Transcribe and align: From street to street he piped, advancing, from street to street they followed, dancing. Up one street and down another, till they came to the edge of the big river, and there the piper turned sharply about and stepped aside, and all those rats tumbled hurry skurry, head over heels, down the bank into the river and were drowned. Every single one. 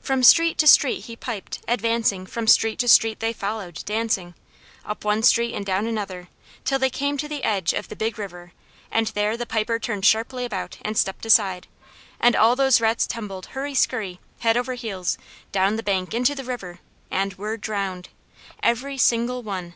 From 0.00 0.22
street 0.22 0.56
to 0.56 0.66
street 0.66 1.00
he 1.04 1.16
piped, 1.16 1.60
advancing, 1.68 2.24
from 2.24 2.46
street 2.46 2.78
to 2.78 2.88
street 2.88 3.20
they 3.20 3.34
followed, 3.34 3.82
dancing. 3.84 4.32
Up 4.86 5.04
one 5.04 5.22
street 5.22 5.54
and 5.54 5.66
down 5.66 5.86
another, 5.86 6.28
till 6.64 6.78
they 6.78 6.88
came 6.88 7.18
to 7.18 7.28
the 7.28 7.44
edge 7.44 7.74
of 7.74 7.88
the 7.88 7.94
big 7.94 8.18
river, 8.18 8.52
and 8.90 9.08
there 9.08 9.36
the 9.36 9.44
piper 9.44 9.78
turned 9.78 10.06
sharply 10.06 10.46
about 10.46 10.78
and 10.80 10.96
stepped 10.96 11.26
aside, 11.26 11.66
and 12.18 12.34
all 12.34 12.56
those 12.56 12.80
rats 12.80 13.06
tumbled 13.06 13.48
hurry 13.48 13.74
skurry, 13.74 14.18
head 14.38 14.56
over 14.56 14.72
heels, 14.72 15.18
down 15.52 15.76
the 15.76 15.82
bank 15.82 16.14
into 16.14 16.34
the 16.34 16.42
river 16.44 16.78
and 17.10 17.34
were 17.34 17.58
drowned. 17.58 18.08
Every 18.62 18.96
single 18.96 19.42
one. 19.42 19.74